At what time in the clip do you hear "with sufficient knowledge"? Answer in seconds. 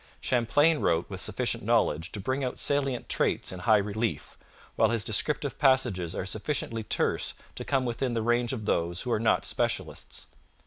1.11-2.11